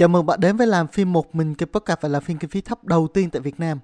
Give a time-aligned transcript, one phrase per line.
[0.00, 2.50] Chào mừng bạn đến với làm phim một mình kênh podcast và là phim kinh
[2.50, 3.78] phí thấp đầu tiên tại Việt Nam.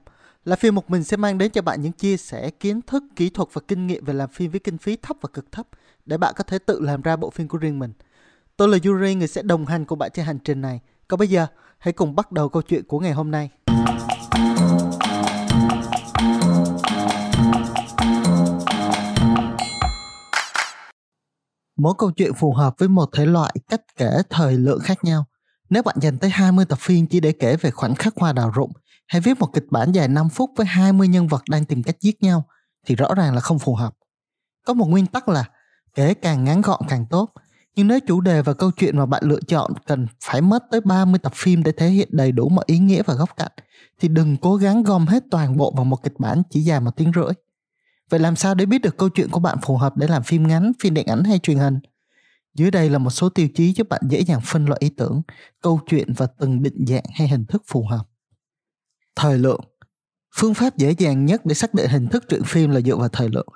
[0.45, 3.31] Là phim một mình sẽ mang đến cho bạn những chia sẻ kiến thức, kỹ
[3.31, 5.67] thuật và kinh nghiệm về làm phim với kinh phí thấp và cực thấp
[6.07, 7.93] để bạn có thể tự làm ra bộ phim của riêng mình.
[8.57, 10.81] Tôi là Yuri, người sẽ đồng hành cùng bạn trên hành trình này.
[11.09, 11.47] Còn bây giờ,
[11.79, 13.51] hãy cùng bắt đầu câu chuyện của ngày hôm nay.
[21.77, 25.27] Mỗi câu chuyện phù hợp với một thể loại cách kể thời lượng khác nhau.
[25.71, 28.51] Nếu bạn dành tới 20 tập phim chỉ để kể về khoảnh khắc hoa đào
[28.51, 28.73] rụng
[29.07, 31.97] hay viết một kịch bản dài 5 phút với 20 nhân vật đang tìm cách
[32.01, 32.45] giết nhau
[32.87, 33.95] thì rõ ràng là không phù hợp.
[34.67, 35.45] Có một nguyên tắc là
[35.95, 37.33] kể càng ngắn gọn càng tốt.
[37.77, 40.81] Nhưng nếu chủ đề và câu chuyện mà bạn lựa chọn cần phải mất tới
[40.81, 43.53] 30 tập phim để thể hiện đầy đủ mọi ý nghĩa và góc cạnh
[44.01, 46.91] thì đừng cố gắng gom hết toàn bộ vào một kịch bản chỉ dài một
[46.97, 47.33] tiếng rưỡi.
[48.11, 50.49] Vậy làm sao để biết được câu chuyện của bạn phù hợp để làm phim
[50.49, 51.79] ngắn, phim điện ảnh hay truyền hình?
[52.57, 55.23] Dưới đây là một số tiêu chí giúp bạn dễ dàng phân loại ý tưởng,
[55.63, 58.05] câu chuyện và từng định dạng hay hình thức phù hợp.
[59.17, 59.61] Thời lượng
[60.37, 63.09] Phương pháp dễ dàng nhất để xác định hình thức truyện phim là dựa vào
[63.09, 63.47] thời lượng.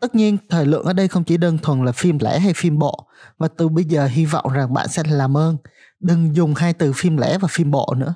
[0.00, 2.78] Tất nhiên, thời lượng ở đây không chỉ đơn thuần là phim lẻ hay phim
[2.78, 5.56] bộ, và từ bây giờ hy vọng rằng bạn sẽ làm ơn
[6.00, 8.14] đừng dùng hai từ phim lẻ và phim bộ nữa.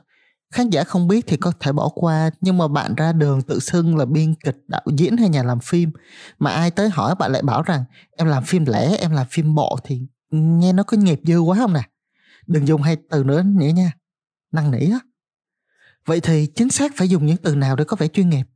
[0.54, 3.60] Khán giả không biết thì có thể bỏ qua, nhưng mà bạn ra đường tự
[3.60, 5.90] xưng là biên kịch, đạo diễn hay nhà làm phim,
[6.38, 7.84] mà ai tới hỏi bạn lại bảo rằng
[8.16, 10.00] em làm phim lẻ, em làm phim bộ thì
[10.32, 11.82] nghe nó có nghiệp dư quá không nè.
[12.46, 13.92] Đừng dùng hai từ nữa nữa nha.
[14.52, 14.98] Năng nỉ á.
[16.06, 18.46] Vậy thì chính xác phải dùng những từ nào để có vẻ chuyên nghiệp?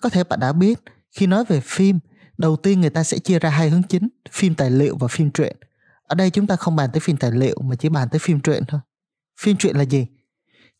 [0.00, 1.98] Có thể bạn đã biết, khi nói về phim,
[2.38, 5.30] đầu tiên người ta sẽ chia ra hai hướng chính, phim tài liệu và phim
[5.30, 5.56] truyện.
[6.02, 8.40] Ở đây chúng ta không bàn tới phim tài liệu mà chỉ bàn tới phim
[8.40, 8.80] truyện thôi.
[9.40, 10.06] Phim truyện là gì?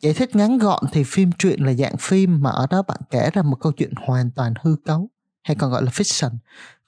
[0.00, 3.30] Giải thích ngắn gọn thì phim truyện là dạng phim mà ở đó bạn kể
[3.32, 5.10] ra một câu chuyện hoàn toàn hư cấu,
[5.42, 6.30] hay còn gọi là fiction,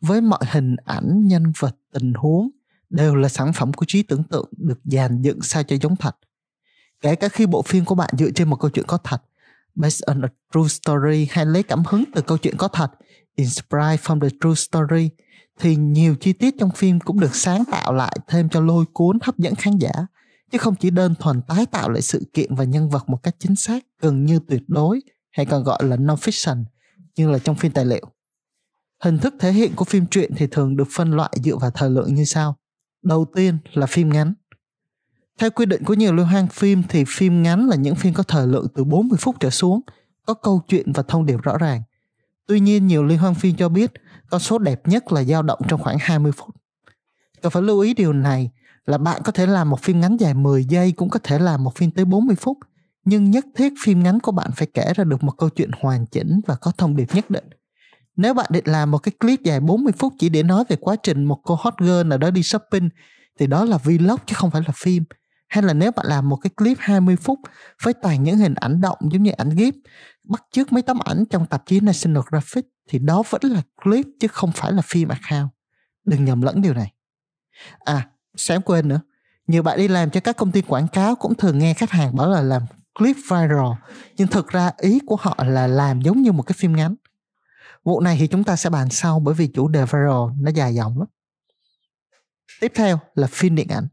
[0.00, 2.48] với mọi hình ảnh, nhân vật, tình huống
[2.90, 6.16] đều là sản phẩm của trí tưởng tượng được dàn dựng sao cho giống thật.
[7.00, 9.22] Kể cả khi bộ phim của bạn dựa trên một câu chuyện có thật,
[9.74, 12.90] based on a true story hay lấy cảm hứng từ câu chuyện có thật,
[13.36, 15.10] inspired from the true story,
[15.58, 19.18] thì nhiều chi tiết trong phim cũng được sáng tạo lại thêm cho lôi cuốn
[19.22, 19.92] hấp dẫn khán giả,
[20.52, 23.36] chứ không chỉ đơn thuần tái tạo lại sự kiện và nhân vật một cách
[23.38, 25.00] chính xác gần như tuyệt đối
[25.30, 26.64] hay còn gọi là non-fiction
[27.16, 28.06] như là trong phim tài liệu.
[29.02, 31.90] Hình thức thể hiện của phim truyện thì thường được phân loại dựa vào thời
[31.90, 32.56] lượng như sau.
[33.02, 34.34] Đầu tiên là phim ngắn.
[35.38, 38.22] Theo quy định của nhiều liên hoan phim thì phim ngắn là những phim có
[38.22, 39.80] thời lượng từ 40 phút trở xuống,
[40.26, 41.82] có câu chuyện và thông điệp rõ ràng.
[42.46, 43.92] Tuy nhiên nhiều liên hoan phim cho biết
[44.30, 46.54] con số đẹp nhất là dao động trong khoảng 20 phút.
[47.42, 48.50] Cần phải lưu ý điều này
[48.86, 51.64] là bạn có thể làm một phim ngắn dài 10 giây cũng có thể làm
[51.64, 52.58] một phim tới 40 phút,
[53.04, 56.06] nhưng nhất thiết phim ngắn của bạn phải kể ra được một câu chuyện hoàn
[56.06, 57.44] chỉnh và có thông điệp nhất định.
[58.18, 60.96] Nếu bạn định làm một cái clip dài 40 phút chỉ để nói về quá
[61.02, 62.88] trình một cô hot girl nào đó đi shopping
[63.38, 65.04] thì đó là vlog chứ không phải là phim.
[65.48, 67.38] Hay là nếu bạn làm một cái clip 20 phút
[67.82, 69.74] với toàn những hình ảnh động giống như ảnh ghép
[70.28, 74.06] bắt chước mấy tấm ảnh trong tạp chí National Graphic thì đó vẫn là clip
[74.20, 75.50] chứ không phải là phim account.
[76.06, 76.92] Đừng nhầm lẫn điều này.
[77.78, 79.00] À, xém quên nữa.
[79.46, 82.16] Nhiều bạn đi làm cho các công ty quảng cáo cũng thường nghe khách hàng
[82.16, 82.62] bảo là làm
[82.98, 83.72] clip viral
[84.16, 86.94] nhưng thực ra ý của họ là làm giống như một cái phim ngắn
[87.88, 90.74] Vụ này thì chúng ta sẽ bàn sau bởi vì chủ đề viral nó dài
[90.74, 91.08] dòng lắm.
[92.60, 93.86] Tiếp theo là phim điện ảnh.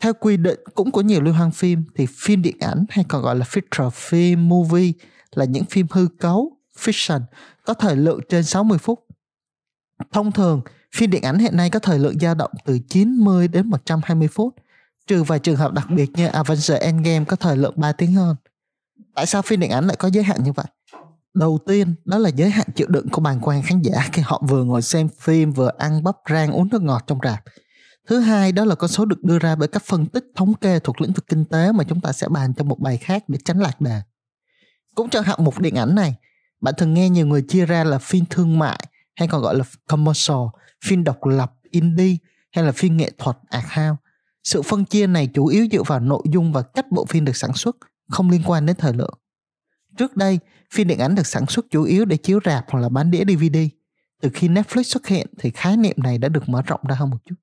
[0.00, 3.22] Theo quy định cũng có nhiều liên hoan phim thì phim điện ảnh hay còn
[3.22, 4.92] gọi là feature film movie
[5.30, 7.20] là những phim hư cấu, fiction,
[7.64, 9.06] có thời lượng trên 60 phút.
[10.12, 10.62] Thông thường,
[10.94, 14.54] phim điện ảnh hiện nay có thời lượng dao động từ 90 đến 120 phút,
[15.06, 18.36] trừ vài trường hợp đặc biệt như Avengers Endgame có thời lượng 3 tiếng hơn.
[19.14, 20.66] Tại sao phim điện ảnh lại có giới hạn như vậy?
[21.34, 24.42] Đầu tiên, đó là giới hạn chịu đựng của bàn quan khán giả khi họ
[24.48, 27.44] vừa ngồi xem phim, vừa ăn bắp rang uống nước ngọt trong rạp.
[28.08, 30.78] Thứ hai, đó là con số được đưa ra bởi các phân tích thống kê
[30.78, 33.38] thuộc lĩnh vực kinh tế mà chúng ta sẽ bàn trong một bài khác để
[33.44, 34.00] tránh lạc đề.
[34.94, 36.14] Cũng trong hạng mục điện ảnh này,
[36.60, 38.86] bạn thường nghe nhiều người chia ra là phim thương mại
[39.16, 40.38] hay còn gọi là commercial,
[40.84, 42.16] phim độc lập, indie
[42.52, 43.96] hay là phim nghệ thuật, art house.
[44.44, 47.36] Sự phân chia này chủ yếu dựa vào nội dung và cách bộ phim được
[47.36, 47.76] sản xuất,
[48.08, 49.19] không liên quan đến thời lượng.
[49.96, 50.38] Trước đây,
[50.72, 53.24] phim điện ảnh được sản xuất chủ yếu để chiếu rạp hoặc là bán đĩa
[53.24, 53.58] DVD.
[54.20, 57.10] Từ khi Netflix xuất hiện thì khái niệm này đã được mở rộng ra hơn
[57.10, 57.34] một chút.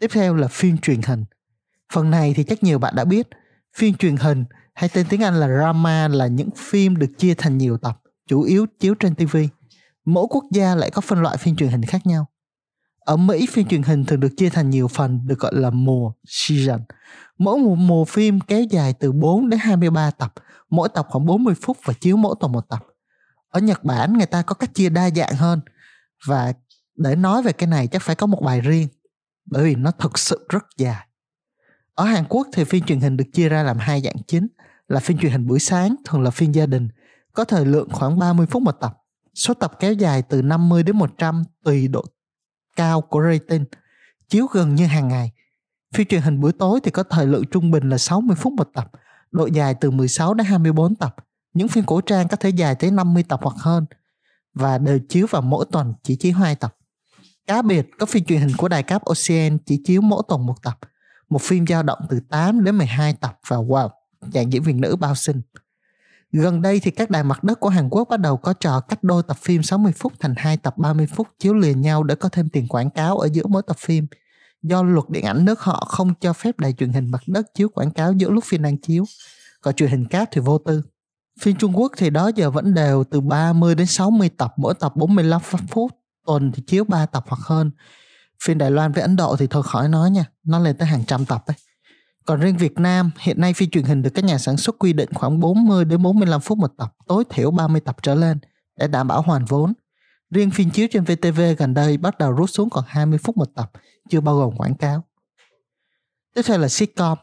[0.00, 1.24] Tiếp theo là phim truyền hình.
[1.92, 3.28] Phần này thì chắc nhiều bạn đã biết,
[3.76, 4.44] phim truyền hình
[4.74, 8.42] hay tên tiếng Anh là drama là những phim được chia thành nhiều tập, chủ
[8.42, 9.36] yếu chiếu trên TV.
[10.04, 12.26] Mỗi quốc gia lại có phân loại phim truyền hình khác nhau.
[12.98, 16.12] Ở Mỹ, phim truyền hình thường được chia thành nhiều phần được gọi là mùa,
[16.24, 16.80] season.
[17.38, 20.34] Mỗi một mùa phim kéo dài từ 4 đến 23 tập,
[20.70, 22.86] mỗi tập khoảng 40 phút và chiếu mỗi tuần một tập.
[23.48, 25.60] Ở Nhật Bản người ta có cách chia đa dạng hơn
[26.26, 26.52] và
[26.96, 28.88] để nói về cái này chắc phải có một bài riêng
[29.44, 31.06] bởi vì nó thực sự rất dài.
[31.94, 34.46] Ở Hàn Quốc thì phim truyền hình được chia ra làm hai dạng chính
[34.88, 36.88] là phim truyền hình buổi sáng, thường là phim gia đình,
[37.32, 38.98] có thời lượng khoảng 30 phút một tập.
[39.34, 42.04] Số tập kéo dài từ 50 đến 100 tùy độ
[42.76, 43.64] cao của rating,
[44.28, 45.32] chiếu gần như hàng ngày.
[45.96, 48.68] Phim truyền hình buổi tối thì có thời lượng trung bình là 60 phút một
[48.74, 48.90] tập,
[49.30, 51.16] độ dài từ 16 đến 24 tập.
[51.54, 53.86] Những phim cổ trang có thể dài tới 50 tập hoặc hơn
[54.54, 56.76] và đều chiếu vào mỗi tuần chỉ chiếu hai tập.
[57.46, 60.62] Cá biệt có phim truyền hình của đài cáp Ocean chỉ chiếu mỗi tuần một
[60.62, 60.78] tập.
[61.28, 63.88] Một phim dao động từ 8 đến 12 tập và wow,
[64.34, 65.40] dạng diễn viên nữ bao sinh.
[66.32, 69.02] Gần đây thì các đài mặt đất của Hàn Quốc bắt đầu có trò cắt
[69.02, 72.28] đôi tập phim 60 phút thành hai tập 30 phút chiếu liền nhau để có
[72.28, 74.06] thêm tiền quảng cáo ở giữa mỗi tập phim.
[74.68, 77.68] Do luật điện ảnh nước họ không cho phép đài truyền hình mặt đất chiếu
[77.68, 79.04] quảng cáo giữa lúc phim đang chiếu.
[79.60, 80.82] Còn truyền hình cáp thì vô tư.
[81.40, 84.92] Phim Trung Quốc thì đó giờ vẫn đều từ 30 đến 60 tập, mỗi tập
[84.96, 85.92] 45 phút,
[86.26, 87.70] tuần thì chiếu 3 tập hoặc hơn.
[88.44, 91.04] Phim Đài Loan với Ấn Độ thì thôi khỏi nói nha, nó lên tới hàng
[91.06, 91.56] trăm tập ấy.
[92.26, 94.92] Còn riêng Việt Nam, hiện nay phim truyền hình được các nhà sản xuất quy
[94.92, 98.38] định khoảng 40 đến 45 phút một tập, tối thiểu 30 tập trở lên
[98.78, 99.72] để đảm bảo hoàn vốn.
[100.30, 103.54] Riêng phim chiếu trên VTV gần đây bắt đầu rút xuống còn 20 phút một
[103.54, 103.72] tập,
[104.10, 105.04] chưa bao gồm quảng cáo.
[106.34, 107.18] Tiếp theo là sitcom.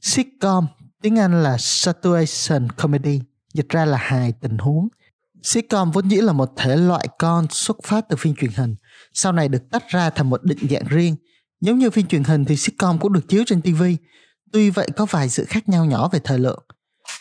[0.00, 0.66] Sitcom,
[1.02, 3.20] tiếng Anh là Situation Comedy,
[3.54, 4.88] dịch ra là hài tình huống.
[5.42, 8.76] Sitcom vốn dĩ là một thể loại con xuất phát từ phim truyền hình,
[9.12, 11.16] sau này được tách ra thành một định dạng riêng–
[11.64, 13.82] Giống như phim truyền hình thì sitcom cũng được chiếu trên TV,
[14.52, 16.64] tuy vậy có vài sự khác nhau nhỏ về thời lượng.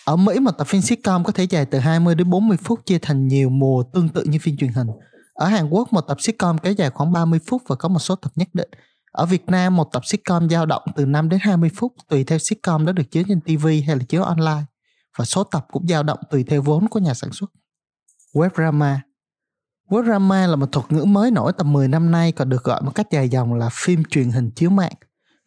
[0.06, 2.98] Ở Mỹ một tập phim sitcom có thể dài từ 20 đến 40 phút chia
[3.02, 4.88] thành nhiều mùa tương tự như phim truyền hình.
[5.34, 8.16] Ở Hàn Quốc, một tập sitcom kéo dài khoảng 30 phút và có một số
[8.16, 8.70] tập nhất định.
[9.12, 12.40] Ở Việt Nam, một tập sitcom dao động từ 5 đến 20 phút, tùy theo
[12.40, 14.64] sitcom đó được chiếu trên TV hay là chiếu online
[15.18, 17.52] và số tập cũng dao động tùy theo vốn của nhà sản xuất.
[18.34, 19.02] Web drama
[19.90, 22.82] Web drama là một thuật ngữ mới nổi tầm 10 năm nay còn được gọi
[22.82, 24.94] một cách dài dòng là phim truyền hình chiếu mạng.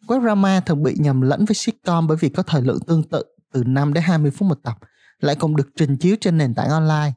[0.07, 3.23] Web drama thường bị nhầm lẫn với sitcom bởi vì có thời lượng tương tự
[3.53, 4.77] từ 5 đến 20 phút một tập,
[5.19, 7.13] lại còn được trình chiếu trên nền tảng online.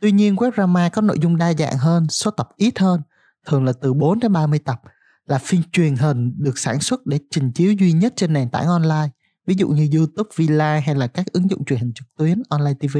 [0.00, 3.00] Tuy nhiên web drama có nội dung đa dạng hơn, số tập ít hơn,
[3.46, 4.80] thường là từ 4 đến 30 tập,
[5.26, 8.66] là phim truyền hình được sản xuất để trình chiếu duy nhất trên nền tảng
[8.66, 9.08] online,
[9.46, 12.74] ví dụ như YouTube, Villa hay là các ứng dụng truyền hình trực tuyến online
[12.80, 12.98] TV.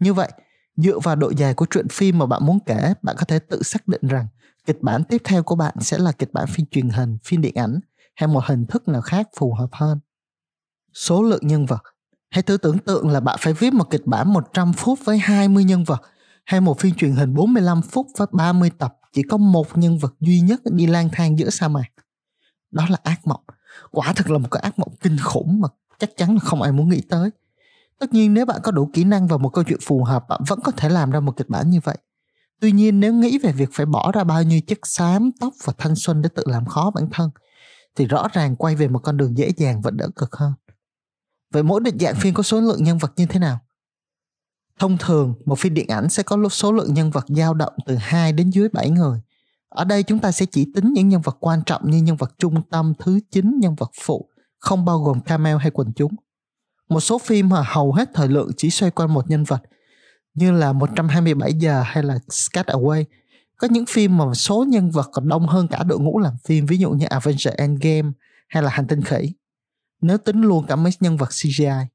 [0.00, 0.32] Như vậy,
[0.76, 3.62] Dựa vào độ dài của truyện phim mà bạn muốn kể, bạn có thể tự
[3.62, 4.26] xác định rằng
[4.66, 7.54] kịch bản tiếp theo của bạn sẽ là kịch bản phim truyền hình, phim điện
[7.54, 7.80] ảnh
[8.14, 10.00] hay một hình thức nào khác phù hợp hơn.
[10.94, 11.82] Số lượng nhân vật
[12.36, 15.64] Hãy thử tưởng tượng là bạn phải viết một kịch bản 100 phút với 20
[15.64, 16.02] nhân vật
[16.44, 20.14] hay một phim truyền hình 45 phút với 30 tập chỉ có một nhân vật
[20.20, 21.86] duy nhất đi lang thang giữa sa mạc.
[22.70, 23.40] Đó là ác mộng.
[23.90, 25.68] Quả thực là một cái ác mộng kinh khủng mà
[25.98, 27.30] chắc chắn là không ai muốn nghĩ tới.
[27.98, 30.40] Tất nhiên nếu bạn có đủ kỹ năng và một câu chuyện phù hợp, bạn
[30.48, 31.96] vẫn có thể làm ra một kịch bản như vậy.
[32.60, 35.72] Tuy nhiên nếu nghĩ về việc phải bỏ ra bao nhiêu chất xám, tóc và
[35.78, 37.30] thanh xuân để tự làm khó bản thân,
[37.96, 40.52] thì rõ ràng quay về một con đường dễ dàng vẫn đỡ cực hơn.
[41.52, 43.58] Vậy mỗi định dạng phim có số lượng nhân vật như thế nào?
[44.78, 47.96] Thông thường, một phim điện ảnh sẽ có số lượng nhân vật dao động từ
[47.96, 49.20] 2 đến dưới 7 người.
[49.68, 52.34] Ở đây chúng ta sẽ chỉ tính những nhân vật quan trọng như nhân vật
[52.38, 54.28] trung tâm, thứ chính, nhân vật phụ,
[54.58, 56.14] không bao gồm cameo hay quần chúng.
[56.88, 59.62] Một số phim mà hầu hết thời lượng chỉ xoay quanh một nhân vật
[60.34, 63.04] như là 127 giờ hay là Scat Away.
[63.56, 66.66] Có những phim mà số nhân vật còn đông hơn cả đội ngũ làm phim
[66.66, 68.10] ví dụ như Avengers Endgame
[68.48, 69.32] hay là Hành tinh khỉ.
[70.00, 71.86] Nếu tính luôn cả mấy nhân vật CGI.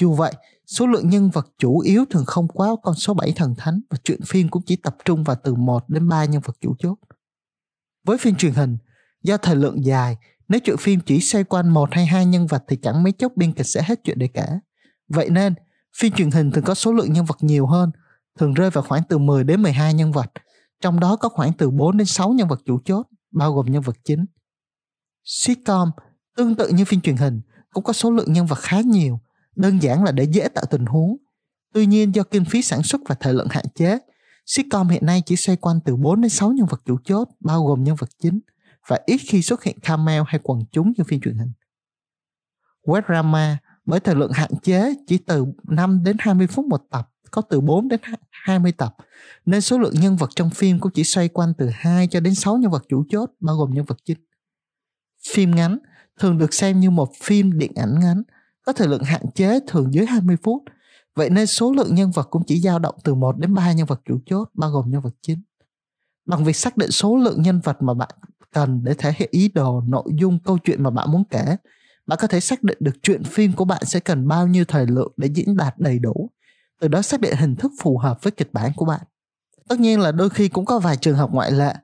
[0.00, 0.32] Dù vậy,
[0.66, 3.98] số lượng nhân vật chủ yếu thường không quá con số 7 thần thánh và
[4.04, 6.94] chuyện phim cũng chỉ tập trung vào từ 1 đến 3 nhân vật chủ chốt.
[8.06, 8.78] Với phim truyền hình,
[9.22, 10.16] do thời lượng dài
[10.50, 13.32] nếu chuyện phim chỉ xoay quanh một hay hai nhân vật thì chẳng mấy chốc
[13.36, 14.46] biên kịch sẽ hết chuyện để kể.
[15.08, 15.54] Vậy nên,
[15.96, 17.90] phim truyền hình thường có số lượng nhân vật nhiều hơn,
[18.38, 20.32] thường rơi vào khoảng từ 10 đến 12 nhân vật,
[20.80, 23.82] trong đó có khoảng từ 4 đến 6 nhân vật chủ chốt, bao gồm nhân
[23.82, 24.24] vật chính.
[25.24, 25.90] Sitcom,
[26.36, 29.20] tương tự như phim truyền hình, cũng có số lượng nhân vật khá nhiều,
[29.56, 31.16] đơn giản là để dễ tạo tình huống.
[31.74, 33.98] Tuy nhiên do kinh phí sản xuất và thời lượng hạn chế,
[34.46, 37.64] sitcom hiện nay chỉ xoay quanh từ 4 đến 6 nhân vật chủ chốt, bao
[37.64, 38.40] gồm nhân vật chính
[38.88, 41.52] và ít khi xuất hiện cameo hay quần chúng như phim truyền hình.
[42.86, 47.10] Web drama bởi thời lượng hạn chế chỉ từ 5 đến 20 phút một tập,
[47.30, 48.96] có từ 4 đến 20 tập,
[49.46, 52.34] nên số lượng nhân vật trong phim cũng chỉ xoay quanh từ 2 cho đến
[52.34, 54.18] 6 nhân vật chủ chốt, bao gồm nhân vật chính.
[55.32, 55.78] Phim ngắn
[56.20, 58.22] thường được xem như một phim điện ảnh ngắn,
[58.66, 60.62] có thời lượng hạn chế thường dưới 20 phút,
[61.14, 63.86] vậy nên số lượng nhân vật cũng chỉ dao động từ 1 đến 3 nhân
[63.86, 65.42] vật chủ chốt, bao gồm nhân vật chính.
[66.26, 68.10] Bằng việc xác định số lượng nhân vật mà bạn
[68.52, 71.56] cần để thể hiện ý đồ nội dung câu chuyện mà bạn muốn kể
[72.06, 74.86] bạn có thể xác định được chuyện phim của bạn sẽ cần bao nhiêu thời
[74.86, 76.30] lượng để diễn đạt đầy đủ.
[76.80, 79.00] Từ đó xác định hình thức phù hợp với kịch bản của bạn.
[79.68, 81.74] Tất nhiên là đôi khi cũng có vài trường hợp ngoại lệ.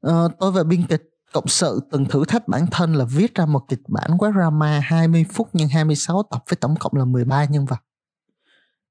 [0.00, 1.02] Ờ, tôi và biên kịch
[1.34, 4.80] cộng sự từng thử thách bản thân là viết ra một kịch bản web drama
[4.84, 7.80] 20 phút nhân 26 tập với tổng cộng là 13 nhân vật.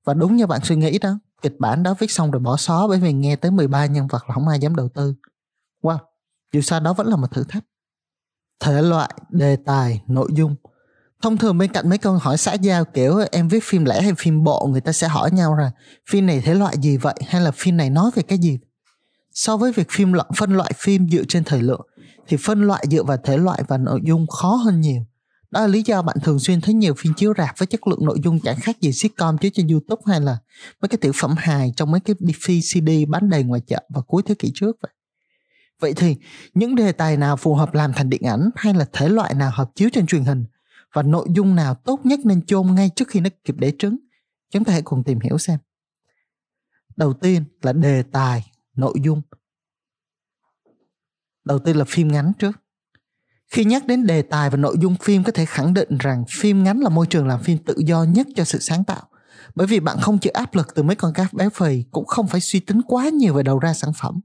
[0.06, 2.88] Và đúng như bạn suy nghĩ đó, kịch bản đó viết xong rồi bỏ xó
[2.88, 5.14] bởi vì nghe tới 13 nhân vật là không ai dám đầu tư.
[5.82, 5.98] Wow,
[6.54, 7.64] dù sao đó vẫn là một thử thách.
[8.60, 10.56] Thể loại, đề tài, nội dung.
[11.22, 14.14] Thông thường bên cạnh mấy câu hỏi xã giao kiểu em viết phim lẻ hay
[14.18, 15.72] phim bộ người ta sẽ hỏi nhau rằng
[16.10, 18.60] phim này thể loại gì vậy hay là phim này nói về cái gì.
[19.32, 21.88] So với việc phim phân loại phim dựa trên thời lượng
[22.28, 25.06] thì phân loại dựa vào thể loại và nội dung khó hơn nhiều.
[25.52, 28.06] Đó là lý do bạn thường xuyên thấy nhiều phim chiếu rạp với chất lượng
[28.06, 30.38] nội dung chẳng khác gì sitcom chiếu trên YouTube hay là
[30.82, 34.04] mấy cái tiểu phẩm hài trong mấy cái DVD, CD bán đầy ngoài chợ vào
[34.04, 34.92] cuối thế kỷ trước vậy.
[35.80, 36.16] Vậy thì
[36.54, 39.52] những đề tài nào phù hợp làm thành điện ảnh hay là thể loại nào
[39.54, 40.46] hợp chiếu trên truyền hình
[40.94, 43.98] và nội dung nào tốt nhất nên chôn ngay trước khi nó kịp đẻ trứng?
[44.52, 45.60] Chúng ta hãy cùng tìm hiểu xem.
[46.96, 49.22] Đầu tiên là đề tài, nội dung.
[51.46, 52.60] Đầu tiên là phim ngắn trước.
[53.52, 56.64] Khi nhắc đến đề tài và nội dung phim có thể khẳng định rằng phim
[56.64, 59.08] ngắn là môi trường làm phim tự do nhất cho sự sáng tạo.
[59.56, 62.28] Bởi vì bạn không chịu áp lực từ mấy con cá béo phì cũng không
[62.28, 64.20] phải suy tính quá nhiều về đầu ra sản phẩm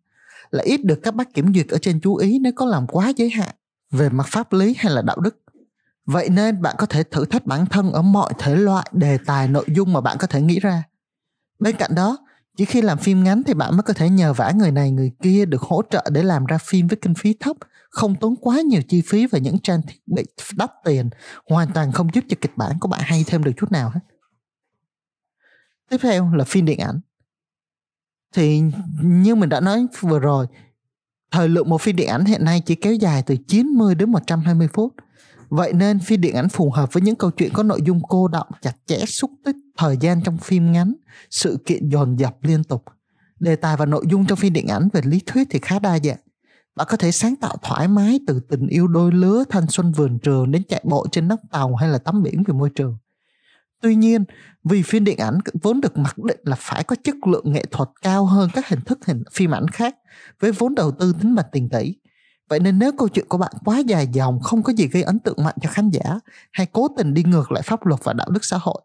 [0.50, 3.12] là ít được các bác kiểm duyệt ở trên chú ý nếu có làm quá
[3.16, 3.54] giới hạn
[3.90, 5.42] về mặt pháp lý hay là đạo đức.
[6.06, 9.48] Vậy nên bạn có thể thử thách bản thân ở mọi thể loại đề tài
[9.48, 10.82] nội dung mà bạn có thể nghĩ ra.
[11.58, 12.18] Bên cạnh đó,
[12.58, 15.12] chỉ khi làm phim ngắn thì bạn mới có thể nhờ vả người này người
[15.22, 17.56] kia được hỗ trợ để làm ra phim với kinh phí thấp,
[17.90, 20.22] không tốn quá nhiều chi phí và những trang thiết bị
[20.56, 21.10] đắt tiền,
[21.50, 24.00] hoàn toàn không giúp cho kịch bản của bạn hay thêm được chút nào hết.
[25.90, 27.00] Tiếp theo là phim điện ảnh
[28.34, 28.62] thì
[29.02, 30.46] như mình đã nói vừa rồi
[31.30, 34.68] thời lượng một phim điện ảnh hiện nay chỉ kéo dài từ 90 đến 120
[34.72, 34.94] phút
[35.48, 38.28] vậy nên phim điện ảnh phù hợp với những câu chuyện có nội dung cô
[38.28, 40.94] động chặt chẽ xúc tích thời gian trong phim ngắn
[41.30, 42.84] sự kiện dồn dập liên tục
[43.40, 45.98] đề tài và nội dung trong phim điện ảnh về lý thuyết thì khá đa
[45.98, 46.18] dạng
[46.76, 50.18] bạn có thể sáng tạo thoải mái từ tình yêu đôi lứa thanh xuân vườn
[50.18, 52.96] trường đến chạy bộ trên nóc tàu hay là tắm biển về môi trường
[53.80, 54.24] Tuy nhiên,
[54.64, 57.88] vì phim điện ảnh vốn được mặc định là phải có chất lượng nghệ thuật
[58.02, 59.96] cao hơn các hình thức hình phim ảnh khác
[60.40, 61.94] với vốn đầu tư tính bằng tiền tỷ.
[62.48, 65.18] Vậy nên nếu câu chuyện của bạn quá dài dòng không có gì gây ấn
[65.18, 66.20] tượng mạnh cho khán giả
[66.52, 68.82] hay cố tình đi ngược lại pháp luật và đạo đức xã hội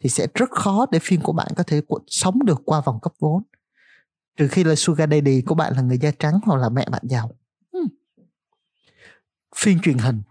[0.00, 3.12] thì sẽ rất khó để phim của bạn có thể sống được qua vòng cấp
[3.18, 3.42] vốn.
[4.36, 7.02] Trừ khi là Sugar Daddy của bạn là người da trắng hoặc là mẹ bạn
[7.04, 7.30] giàu.
[7.72, 7.88] Hmm.
[9.56, 10.22] Phim truyền hình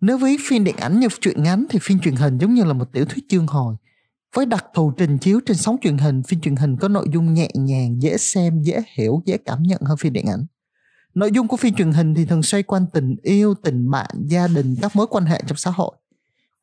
[0.00, 2.72] nếu với phim điện ảnh như truyện ngắn thì phim truyền hình giống như là
[2.72, 3.76] một tiểu thuyết chương hồi.
[4.34, 7.34] Với đặc thù trình chiếu trên sóng truyền hình, phim truyền hình có nội dung
[7.34, 10.46] nhẹ nhàng, dễ xem, dễ hiểu, dễ cảm nhận hơn phim điện ảnh.
[11.18, 14.46] Nội dung của phim truyền hình thì thường xoay quanh tình yêu, tình bạn, gia
[14.46, 15.96] đình, các mối quan hệ trong xã hội.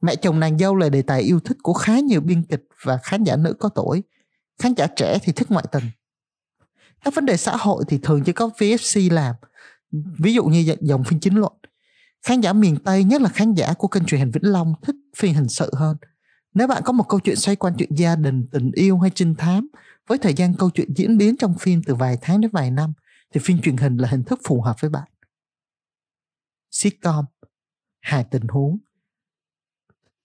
[0.01, 2.97] Mẹ chồng nàng dâu là đề tài yêu thích của khá nhiều biên kịch và
[2.97, 4.03] khán giả nữ có tuổi.
[4.59, 5.83] Khán giả trẻ thì thích ngoại tình.
[7.03, 9.35] Các vấn đề xã hội thì thường chỉ có VFC làm.
[10.19, 11.53] Ví dụ như dòng phim chính luận
[12.25, 14.95] khán giả miền Tây nhất là khán giả của kênh truyền hình Vĩnh Long thích
[15.17, 15.97] phim hình sự hơn.
[16.53, 19.35] Nếu bạn có một câu chuyện xoay quanh chuyện gia đình, tình yêu hay trinh
[19.35, 19.67] thám
[20.07, 22.93] với thời gian câu chuyện diễn biến trong phim từ vài tháng đến vài năm
[23.33, 25.09] thì phim truyền hình là hình thức phù hợp với bạn.
[26.71, 27.25] Sitcom
[27.99, 28.77] hài tình huống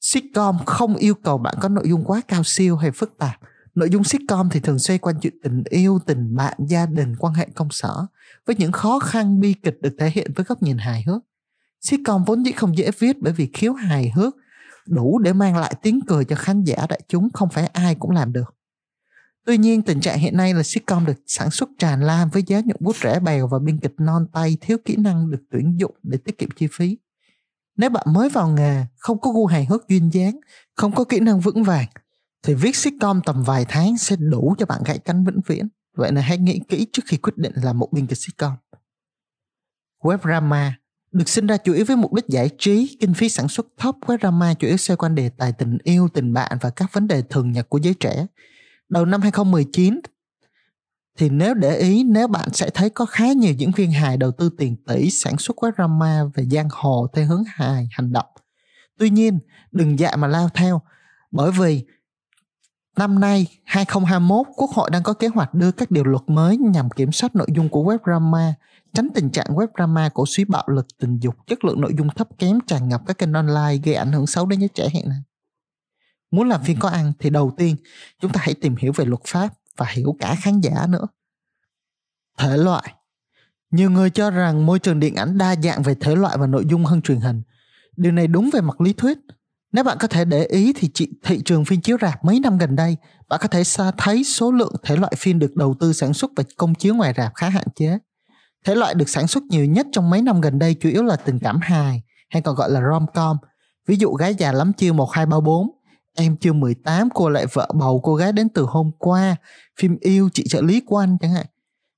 [0.01, 3.41] Sitcom không yêu cầu bạn có nội dung quá cao siêu hay phức tạp.
[3.75, 7.35] Nội dung sitcom thì thường xoay quanh chuyện tình yêu, tình bạn, gia đình, quan
[7.35, 8.07] hệ công sở
[8.47, 11.23] với những khó khăn bi kịch được thể hiện với góc nhìn hài hước.
[11.81, 14.35] Sitcom vốn dĩ không dễ viết bởi vì khiếu hài hước
[14.87, 18.11] đủ để mang lại tiếng cười cho khán giả đại chúng không phải ai cũng
[18.11, 18.57] làm được.
[19.47, 22.61] Tuy nhiên tình trạng hiện nay là sitcom được sản xuất tràn lan với giá
[22.61, 25.95] nhuận bút rẻ bèo và biên kịch non tay thiếu kỹ năng được tuyển dụng
[26.03, 26.99] để tiết kiệm chi phí.
[27.77, 30.41] Nếu bạn mới vào nghề, không có gu hài hước duyên dáng,
[30.75, 31.87] không có kỹ năng vững vàng,
[32.43, 35.69] thì viết sitcom tầm vài tháng sẽ đủ cho bạn gãy cánh vĩnh viễn.
[35.97, 38.53] Vậy nên hãy nghĩ kỹ trước khi quyết định làm một biên kịch sitcom.
[40.03, 40.77] Web drama
[41.13, 43.95] được sinh ra chủ yếu với mục đích giải trí, kinh phí sản xuất thấp,
[44.07, 47.09] web drama chủ yếu xoay quanh đề tài tình yêu, tình bạn và các vấn
[47.09, 48.27] đề thường nhật của giới trẻ.
[48.91, 50.01] Đầu năm 2019
[51.19, 54.33] thì nếu để ý nếu bạn sẽ thấy có khá nhiều diễn viên hài đầu
[54.33, 58.27] tư tiền tỷ sản xuất web drama về giang hồ theo hướng hài hành động.
[58.99, 59.39] Tuy nhiên,
[59.73, 60.81] đừng dạ mà lao theo
[61.31, 61.85] bởi vì
[62.97, 66.91] Năm nay 2021, Quốc hội đang có kế hoạch đưa các điều luật mới nhằm
[66.91, 68.55] kiểm soát nội dung của web drama,
[68.95, 72.09] tránh tình trạng web drama cổ suý bạo lực tình dục, chất lượng nội dung
[72.09, 75.09] thấp kém tràn ngập các kênh online gây ảnh hưởng xấu đến giới trẻ hiện
[75.09, 75.19] nay.
[76.31, 77.77] Muốn làm phim có ăn thì đầu tiên
[78.21, 81.07] chúng ta hãy tìm hiểu về luật pháp và hiểu cả khán giả nữa.
[82.39, 82.95] Thể loại
[83.71, 86.65] Nhiều người cho rằng môi trường điện ảnh đa dạng về thể loại và nội
[86.69, 87.43] dung hơn truyền hình.
[87.97, 89.19] Điều này đúng về mặt lý thuyết,
[89.73, 92.59] nếu bạn có thể để ý thì chị, thị trường phim chiếu rạp mấy năm
[92.59, 92.97] gần đây,
[93.29, 96.31] bạn có thể xa thấy số lượng thể loại phim được đầu tư sản xuất
[96.37, 97.99] và công chiếu ngoài rạp khá hạn chế.
[98.65, 101.17] Thể loại được sản xuất nhiều nhất trong mấy năm gần đây chủ yếu là
[101.17, 103.37] tình cảm hài hay còn gọi là rom-com.
[103.87, 105.80] Ví dụ gái già lắm chiêu 1234,
[106.17, 109.37] em chưa 18 cô lại vợ bầu cô gái đến từ hôm qua,
[109.81, 111.47] phim yêu chị trợ lý của anh chẳng hạn.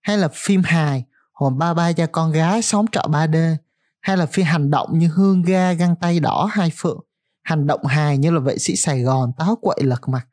[0.02, 3.56] Hay là phim hài, hồn ba ba cha con gái sống trọ 3D.
[4.00, 7.00] Hay là phim hành động như hương ga găng tay đỏ hai phượng.
[7.42, 10.26] Hành động hài như là vệ sĩ Sài Gòn táo quậy lật mặt.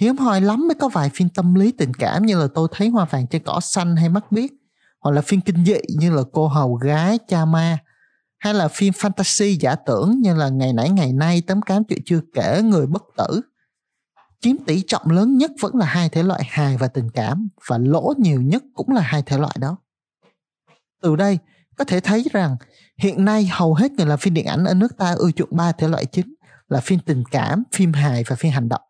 [0.00, 2.88] Hiếm hoi lắm mới có vài phim tâm lý tình cảm như là tôi thấy
[2.88, 4.52] hoa vàng trên cỏ xanh hay mắt biết
[5.00, 7.78] hoặc là phim kinh dị như là cô hầu gái cha ma
[8.38, 11.98] hay là phim fantasy giả tưởng như là ngày nãy ngày nay, tấm cám chuyện
[12.04, 13.40] chưa kể, người bất tử.
[14.40, 17.78] Chiếm tỷ trọng lớn nhất vẫn là hai thể loại hài và tình cảm, và
[17.78, 19.76] lỗ nhiều nhất cũng là hai thể loại đó.
[21.02, 21.38] Từ đây,
[21.76, 22.56] có thể thấy rằng
[22.96, 25.72] hiện nay hầu hết người làm phim điện ảnh ở nước ta ưa chuộng ba
[25.72, 26.34] thể loại chính
[26.68, 28.82] là phim tình cảm, phim hài và phim hành động.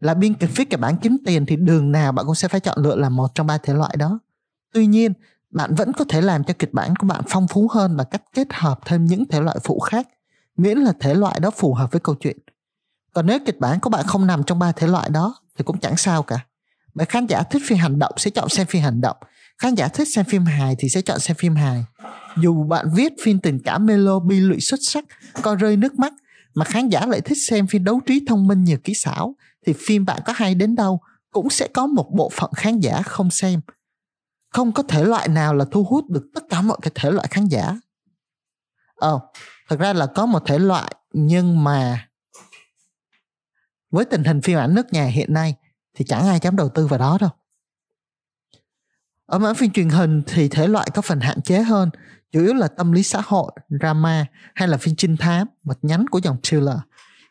[0.00, 2.60] Là biên kịch viết kịch bản kiếm tiền thì đường nào bạn cũng sẽ phải
[2.60, 4.18] chọn lựa là một trong ba thể loại đó.
[4.72, 5.12] Tuy nhiên
[5.50, 8.22] bạn vẫn có thể làm cho kịch bản của bạn phong phú hơn bằng cách
[8.34, 10.08] kết hợp thêm những thể loại phụ khác,
[10.56, 12.38] miễn là thể loại đó phù hợp với câu chuyện.
[13.12, 15.80] Còn nếu kịch bản của bạn không nằm trong ba thể loại đó, thì cũng
[15.80, 16.46] chẳng sao cả.
[16.94, 19.16] Bởi khán giả thích phim hành động sẽ chọn xem phim hành động.
[19.58, 21.84] Khán giả thích xem phim hài thì sẽ chọn xem phim hài.
[22.42, 25.04] Dù bạn viết phim tình cảm melo bi lụy xuất sắc,
[25.42, 26.12] coi rơi nước mắt,
[26.54, 29.34] mà khán giả lại thích xem phim đấu trí thông minh nhiều kỹ xảo,
[29.66, 33.02] thì phim bạn có hay đến đâu cũng sẽ có một bộ phận khán giả
[33.02, 33.60] không xem
[34.50, 37.28] không có thể loại nào là thu hút được tất cả mọi cái thể loại
[37.30, 37.76] khán giả.
[38.96, 39.22] Ờ oh,
[39.68, 42.08] thật ra là có một thể loại nhưng mà
[43.90, 45.54] với tình hình phim ảnh nước nhà hiện nay
[45.94, 47.30] thì chẳng ai dám đầu tư vào đó đâu.
[49.26, 51.90] Ở mảng phim truyền hình thì thể loại có phần hạn chế hơn
[52.32, 56.04] chủ yếu là tâm lý xã hội drama hay là phim trinh thám một nhánh
[56.10, 56.76] của dòng thriller.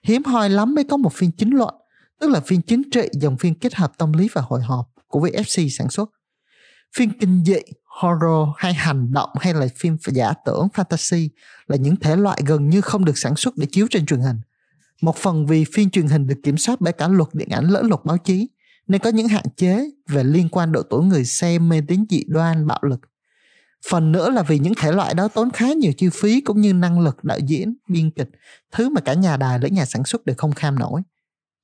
[0.04, 1.76] Hiếm hoi lắm mới có một phim chính luận
[2.20, 5.20] tức là phim chính trị dòng phim kết hợp tâm lý và hồi hộp của
[5.20, 6.10] VFC sản xuất
[6.96, 11.28] phim kinh dị, horror hay hành động hay là phim giả tưởng, fantasy
[11.68, 14.38] là những thể loại gần như không được sản xuất để chiếu trên truyền hình.
[15.02, 17.88] Một phần vì phim truyền hình được kiểm soát bởi cả luật điện ảnh lẫn
[17.88, 18.50] luật báo chí,
[18.88, 22.24] nên có những hạn chế về liên quan độ tuổi người xem mê tín dị
[22.28, 23.00] đoan, bạo lực.
[23.90, 26.74] Phần nữa là vì những thể loại đó tốn khá nhiều chi phí cũng như
[26.74, 28.30] năng lực đạo diễn, biên kịch,
[28.72, 31.02] thứ mà cả nhà đài lẫn nhà sản xuất đều không kham nổi.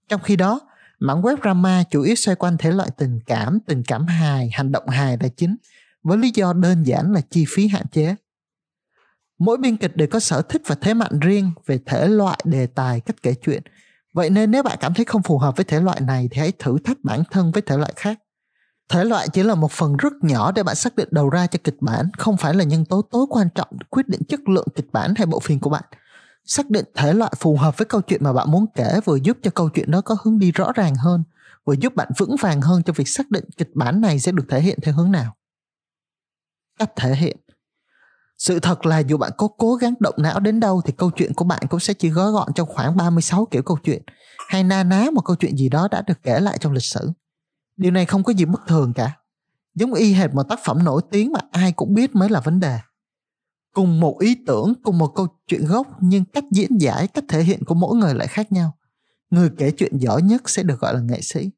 [0.09, 0.59] Trong khi đó
[0.99, 4.71] Mảng web drama chủ yếu xoay quanh thể loại tình cảm, tình cảm hài, hành
[4.71, 5.55] động hài là chính,
[6.03, 8.15] với lý do đơn giản là chi phí hạn chế.
[9.37, 12.67] Mỗi biên kịch đều có sở thích và thế mạnh riêng về thể loại, đề
[12.67, 13.63] tài, cách kể chuyện.
[14.13, 16.51] Vậy nên nếu bạn cảm thấy không phù hợp với thể loại này thì hãy
[16.59, 18.19] thử thách bản thân với thể loại khác.
[18.89, 21.59] Thể loại chỉ là một phần rất nhỏ để bạn xác định đầu ra cho
[21.63, 24.87] kịch bản, không phải là nhân tố tối quan trọng quyết định chất lượng kịch
[24.91, 25.83] bản hay bộ phim của bạn
[26.45, 29.37] xác định thể loại phù hợp với câu chuyện mà bạn muốn kể, vừa giúp
[29.43, 31.23] cho câu chuyện đó có hướng đi rõ ràng hơn,
[31.65, 34.45] vừa giúp bạn vững vàng hơn cho việc xác định kịch bản này sẽ được
[34.49, 35.35] thể hiện theo hướng nào
[36.79, 37.37] cách thể hiện
[38.37, 41.33] sự thật là dù bạn có cố gắng động não đến đâu thì câu chuyện
[41.33, 44.01] của bạn cũng sẽ chỉ gói gọn trong khoảng 36 kiểu câu chuyện,
[44.47, 47.11] hay na ná một câu chuyện gì đó đã được kể lại trong lịch sử.
[47.77, 49.17] Điều này không có gì bất thường cả.
[49.75, 52.59] Giống y hệt một tác phẩm nổi tiếng mà ai cũng biết mới là vấn
[52.59, 52.79] đề
[53.75, 57.43] cùng một ý tưởng cùng một câu chuyện gốc nhưng cách diễn giải cách thể
[57.43, 58.77] hiện của mỗi người lại khác nhau.
[59.29, 61.49] Người kể chuyện giỏi nhất sẽ được gọi là nghệ sĩ.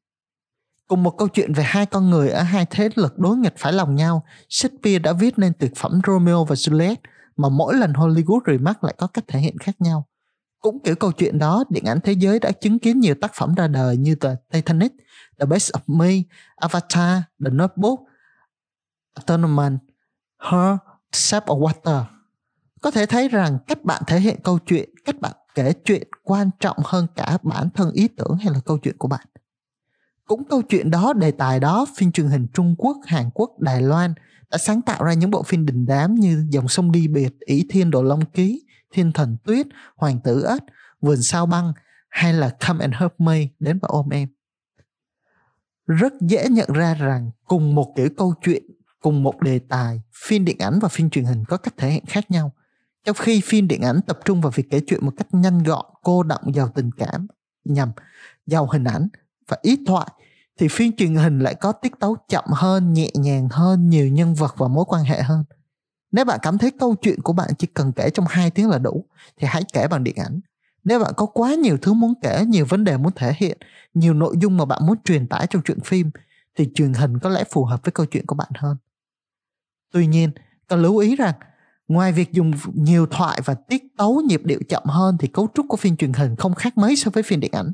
[0.88, 3.72] Cùng một câu chuyện về hai con người ở hai thế lực đối nghịch phải
[3.72, 6.96] lòng nhau shakespeare đã viết nên tuyệt phẩm romeo và juliet
[7.36, 10.08] mà mỗi lần hollywood remake lại có cách thể hiện khác nhau.
[10.60, 13.54] Cũng kiểu câu chuyện đó điện ảnh thế giới đã chứng kiến nhiều tác phẩm
[13.54, 14.92] ra đời như The Titanic,
[15.38, 16.12] The Best of Me,
[16.56, 18.00] Avatar, The Notebook,
[19.14, 19.78] Atonement,
[20.38, 20.76] Her
[21.12, 22.04] Shape of Water.
[22.82, 26.50] Có thể thấy rằng cách bạn thể hiện câu chuyện, cách bạn kể chuyện quan
[26.60, 29.26] trọng hơn cả bản thân ý tưởng hay là câu chuyện của bạn.
[30.24, 33.82] Cũng câu chuyện đó, đề tài đó, phim truyền hình Trung Quốc, Hàn Quốc, Đài
[33.82, 34.14] Loan
[34.50, 37.66] đã sáng tạo ra những bộ phim đình đám như Dòng sông đi biệt, Ý
[37.70, 39.66] Thiên Đồ Long Ký, Thiên Thần Tuyết,
[39.96, 40.62] Hoàng tử ếch,
[41.00, 41.72] Vườn sao băng
[42.08, 44.28] hay là Come and Help Me đến và ôm em.
[45.86, 48.62] Rất dễ nhận ra rằng cùng một kiểu câu chuyện
[49.00, 52.04] cùng một đề tài, phim điện ảnh và phim truyền hình có cách thể hiện
[52.06, 52.52] khác nhau.
[53.04, 55.86] Trong khi phim điện ảnh tập trung vào việc kể chuyện một cách nhanh gọn,
[56.02, 57.26] cô động, giàu tình cảm,
[57.64, 57.92] nhằm
[58.46, 59.08] giàu hình ảnh
[59.48, 60.08] và ít thoại,
[60.58, 64.34] thì phim truyền hình lại có tiết tấu chậm hơn, nhẹ nhàng hơn, nhiều nhân
[64.34, 65.44] vật và mối quan hệ hơn.
[66.12, 68.78] Nếu bạn cảm thấy câu chuyện của bạn chỉ cần kể trong 2 tiếng là
[68.78, 69.04] đủ,
[69.36, 70.40] thì hãy kể bằng điện ảnh.
[70.84, 73.58] Nếu bạn có quá nhiều thứ muốn kể, nhiều vấn đề muốn thể hiện,
[73.94, 76.10] nhiều nội dung mà bạn muốn truyền tải trong chuyện phim,
[76.56, 78.76] thì truyền hình có lẽ phù hợp với câu chuyện của bạn hơn.
[79.92, 80.30] Tuy nhiên,
[80.66, 81.34] cần lưu ý rằng
[81.88, 85.66] ngoài việc dùng nhiều thoại và tiết tấu nhịp điệu chậm hơn thì cấu trúc
[85.68, 87.72] của phim truyền hình không khác mấy so với phim điện ảnh.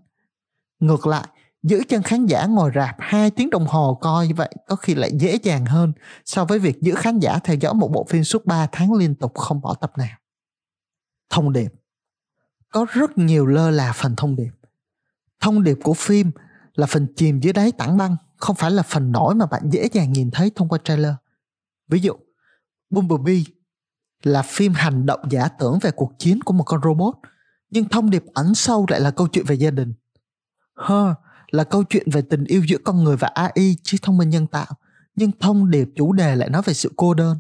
[0.81, 1.29] Ngược lại,
[1.63, 4.95] giữ chân khán giả ngồi rạp 2 tiếng đồng hồ coi như vậy có khi
[4.95, 5.93] lại dễ dàng hơn
[6.25, 9.15] so với việc giữ khán giả theo dõi một bộ phim suốt 3 tháng liên
[9.15, 10.19] tục không bỏ tập nào.
[11.31, 11.73] Thông điệp
[12.71, 14.51] Có rất nhiều lơ là phần thông điệp.
[15.41, 16.31] Thông điệp của phim
[16.75, 19.89] là phần chìm dưới đáy tảng băng, không phải là phần nổi mà bạn dễ
[19.93, 21.15] dàng nhìn thấy thông qua trailer.
[21.89, 22.13] Ví dụ,
[22.91, 23.43] Bumblebee
[24.23, 27.15] là phim hành động giả tưởng về cuộc chiến của một con robot,
[27.71, 29.95] nhưng thông điệp ẩn sâu lại là câu chuyện về gia đình.
[30.89, 31.15] Her
[31.51, 34.47] là câu chuyện về tình yêu giữa con người và AI trí thông minh nhân
[34.47, 34.67] tạo,
[35.17, 37.39] nhưng thông điệp chủ đề lại nói về sự cô đơn.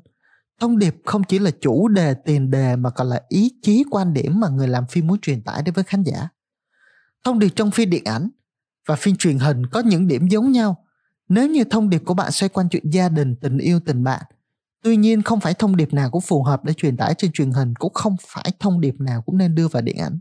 [0.60, 4.14] Thông điệp không chỉ là chủ đề, tiền đề mà còn là ý chí quan
[4.14, 6.28] điểm mà người làm phim muốn truyền tải đến với khán giả.
[7.24, 8.28] Thông điệp trong phim điện ảnh
[8.86, 10.84] và phim truyền hình có những điểm giống nhau.
[11.28, 14.22] Nếu như thông điệp của bạn xoay quanh chuyện gia đình, tình yêu, tình bạn,
[14.84, 17.50] tuy nhiên không phải thông điệp nào cũng phù hợp để truyền tải trên truyền
[17.50, 20.18] hình, cũng không phải thông điệp nào cũng nên đưa vào điện ảnh.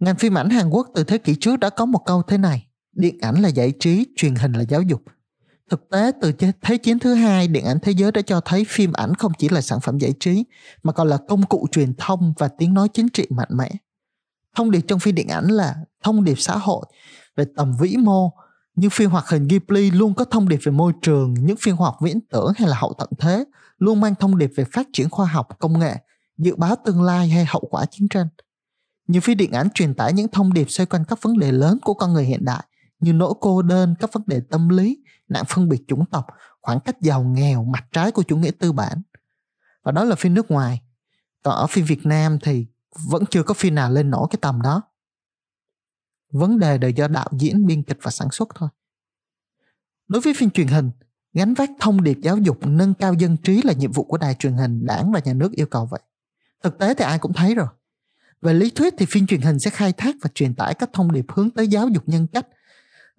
[0.00, 2.66] Ngành phim ảnh Hàn Quốc từ thế kỷ trước đã có một câu thế này,
[2.92, 5.02] điện ảnh là giải trí, truyền hình là giáo dục.
[5.70, 6.32] Thực tế từ
[6.62, 9.48] Thế chiến thứ hai, điện ảnh thế giới đã cho thấy phim ảnh không chỉ
[9.48, 10.44] là sản phẩm giải trí,
[10.82, 13.70] mà còn là công cụ truyền thông và tiếng nói chính trị mạnh mẽ.
[14.56, 16.86] Thông điệp trong phim điện ảnh là thông điệp xã hội
[17.36, 18.30] về tầm vĩ mô,
[18.74, 21.94] như phim hoạt hình Ghibli luôn có thông điệp về môi trường, những phim hoạt
[22.00, 23.44] viễn tưởng hay là hậu tận thế
[23.78, 25.96] luôn mang thông điệp về phát triển khoa học, công nghệ,
[26.38, 28.26] dự báo tương lai hay hậu quả chiến tranh.
[29.06, 31.78] Nhiều phim điện ảnh truyền tải những thông điệp xoay quanh các vấn đề lớn
[31.82, 32.64] của con người hiện đại
[33.00, 36.26] như nỗi cô đơn, các vấn đề tâm lý, nạn phân biệt chủng tộc,
[36.60, 39.02] khoảng cách giàu nghèo, mặt trái của chủ nghĩa tư bản.
[39.82, 40.82] Và đó là phim nước ngoài.
[41.42, 42.66] Còn ở phim Việt Nam thì
[43.10, 44.82] vẫn chưa có phim nào lên nổi cái tầm đó.
[46.34, 48.68] Vấn đề đều do đạo diễn, biên kịch và sản xuất thôi.
[50.08, 50.90] Đối với phim truyền hình,
[51.32, 54.34] gánh vác thông điệp giáo dục nâng cao dân trí là nhiệm vụ của đài
[54.34, 56.00] truyền hình, đảng và nhà nước yêu cầu vậy.
[56.62, 57.66] Thực tế thì ai cũng thấy rồi.
[58.42, 61.12] Về lý thuyết thì phim truyền hình sẽ khai thác và truyền tải các thông
[61.12, 62.46] điệp hướng tới giáo dục nhân cách,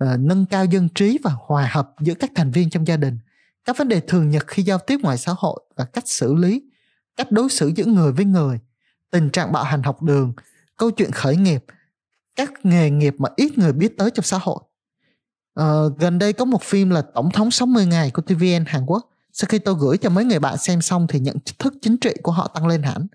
[0.03, 3.17] uh, nâng cao dân trí và hòa hợp giữa các thành viên trong gia đình,
[3.65, 6.63] các vấn đề thường nhật khi giao tiếp ngoài xã hội và cách xử lý,
[7.15, 8.59] cách đối xử giữa người với người,
[9.11, 10.33] tình trạng bạo hành học đường,
[10.77, 11.65] câu chuyện khởi nghiệp,
[12.35, 14.59] các nghề nghiệp mà ít người biết tới trong xã hội.
[15.59, 19.09] Uh, gần đây có một phim là Tổng thống 60 ngày của TVN Hàn Quốc.
[19.33, 22.13] Sau khi tôi gửi cho mấy người bạn xem xong thì nhận thức chính trị
[22.23, 23.07] của họ tăng lên hẳn.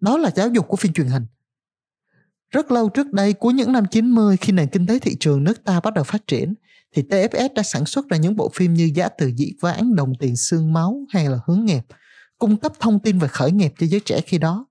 [0.00, 1.26] Đó là giáo dục của phim truyền hình.
[2.50, 5.64] Rất lâu trước đây, cuối những năm 90 khi nền kinh tế thị trường nước
[5.64, 6.54] ta bắt đầu phát triển,
[6.94, 10.12] thì TFS đã sản xuất ra những bộ phim như Giá từ dĩ vãng, Đồng
[10.20, 11.82] tiền xương máu hay là Hướng nghiệp,
[12.38, 14.66] cung cấp thông tin về khởi nghiệp cho giới trẻ khi đó.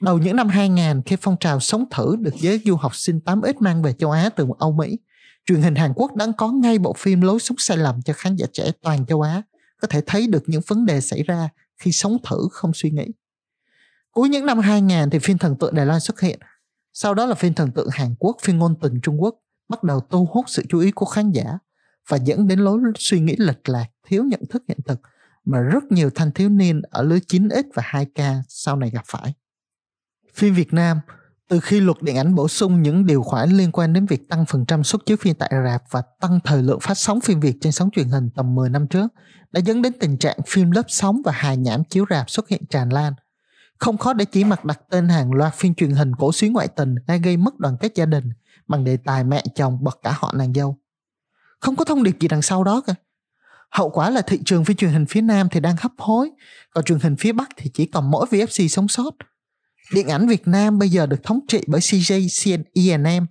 [0.00, 3.54] Đầu những năm 2000 khi phong trào sống thử được giới du học sinh 8X
[3.60, 4.98] mang về châu Á từ Âu Mỹ,
[5.46, 8.36] truyền hình Hàn Quốc đã có ngay bộ phim lối sống sai lầm cho khán
[8.36, 9.42] giả trẻ toàn châu Á,
[9.80, 13.06] có thể thấy được những vấn đề xảy ra khi sống thử không suy nghĩ.
[14.10, 16.38] Cuối những năm 2000 thì phim thần tượng Đài Loan xuất hiện,
[16.92, 19.34] sau đó là phim thần tượng Hàn Quốc, phim ngôn tình Trung Quốc
[19.68, 21.58] bắt đầu thu hút sự chú ý của khán giả
[22.08, 25.00] và dẫn đến lối suy nghĩ lệch lạc, thiếu nhận thức hiện thực
[25.44, 29.34] mà rất nhiều thanh thiếu niên ở lứa 9X và 2K sau này gặp phải.
[30.38, 31.00] Phim Việt Nam
[31.48, 34.44] từ khi luật điện ảnh bổ sung những điều khoản liên quan đến việc tăng
[34.46, 37.56] phần trăm suất chiếu phim tại rạp và tăng thời lượng phát sóng phim Việt
[37.60, 39.08] trên sóng truyền hình tầm 10 năm trước
[39.52, 42.66] đã dẫn đến tình trạng phim lớp sóng và hài nhảm chiếu rạp xuất hiện
[42.70, 43.12] tràn lan–
[43.78, 46.68] không khó để chỉ mặt đặt tên hàng loạt phim truyền hình cổ xuyến ngoại
[46.68, 48.32] tình hay gây mất đoàn kết gia đình
[48.68, 50.78] bằng đề tài mẹ chồng bật cả họ nàng dâu.
[51.60, 52.94] Không có thông điệp gì đằng sau đó cả.
[53.70, 56.30] Hậu quả là thị trường phim truyền hình phía Nam thì đang hấp hối,
[56.74, 59.10] còn truyền hình phía Bắc thì chỉ còn mỗi VFC sống sót.
[59.92, 62.28] Điện ảnh Việt Nam bây giờ được thống trị bởi CJ,
[62.74, 63.26] CNM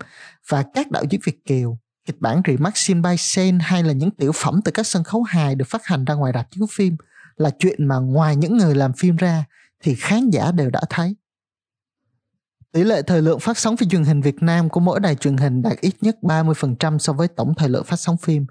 [0.49, 1.77] và các đạo diễn Việt Kiều.
[2.05, 5.23] Kịch bản remake Sin by Sen hay là những tiểu phẩm từ các sân khấu
[5.23, 6.95] hài được phát hành ra ngoài rạp chiếu phim
[7.37, 9.45] là chuyện mà ngoài những người làm phim ra
[9.83, 11.15] thì khán giả đều đã thấy.
[12.71, 15.37] Tỷ lệ thời lượng phát sóng phim truyền hình Việt Nam của mỗi đài truyền
[15.37, 18.45] hình đạt ít nhất 30% so với tổng thời lượng phát sóng phim.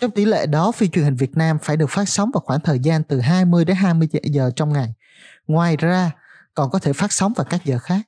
[0.00, 2.60] Trong tỷ lệ đó, phim truyền hình Việt Nam phải được phát sóng vào khoảng
[2.60, 4.94] thời gian từ 20 đến 20 giờ trong ngày.
[5.46, 6.10] Ngoài ra,
[6.60, 8.00] còn có thể phát sóng vào các giờ khác.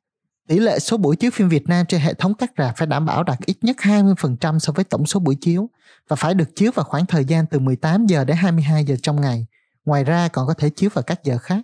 [0.48, 3.06] Tỷ lệ số buổi chiếu phim Việt Nam trên hệ thống các rạp phải đảm
[3.06, 5.68] bảo đạt ít nhất 20% so với tổng số buổi chiếu
[6.08, 9.20] và phải được chiếu vào khoảng thời gian từ 18 giờ đến 22 giờ trong
[9.20, 9.46] ngày.
[9.84, 11.62] Ngoài ra còn có thể chiếu vào các giờ khác.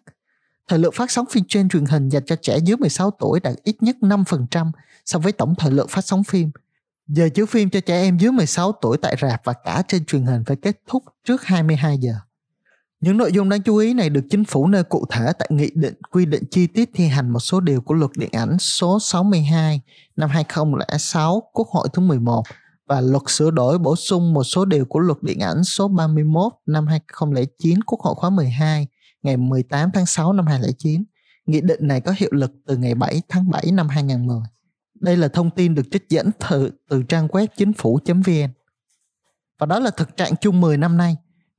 [0.68, 3.54] Thời lượng phát sóng phim trên truyền hình dành cho trẻ dưới 16 tuổi đạt
[3.62, 4.70] ít nhất 5%
[5.04, 6.50] so với tổng thời lượng phát sóng phim.
[7.06, 10.22] Giờ chiếu phim cho trẻ em dưới 16 tuổi tại rạp và cả trên truyền
[10.22, 12.12] hình phải kết thúc trước 22 giờ.
[13.00, 15.70] Những nội dung đáng chú ý này được chính phủ nêu cụ thể tại Nghị
[15.74, 18.98] định quy định chi tiết thi hành một số điều của luật điện ảnh số
[19.00, 19.80] 62
[20.16, 22.42] năm 2006 Quốc hội thứ 11
[22.88, 26.52] và luật sửa đổi bổ sung một số điều của luật điện ảnh số 31
[26.66, 28.86] năm 2009 Quốc hội khóa 12
[29.22, 31.04] ngày 18 tháng 6 năm 2009.
[31.46, 34.38] Nghị định này có hiệu lực từ ngày 7 tháng 7 năm 2010.
[35.00, 38.52] Đây là thông tin được trích dẫn từ, từ trang web chính phủ.vn.
[39.58, 41.16] Và đó là thực trạng chung 10 năm nay.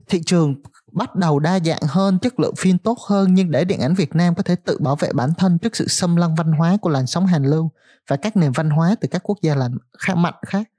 [0.07, 0.55] Thị trường
[0.91, 4.15] bắt đầu đa dạng hơn, chất lượng phim tốt hơn nhưng để điện ảnh Việt
[4.15, 6.89] Nam có thể tự bảo vệ bản thân trước sự xâm lăng văn hóa của
[6.89, 7.71] làn sóng Hàn lưu
[8.07, 10.69] và các nền văn hóa từ các quốc gia lành khác mạnh khác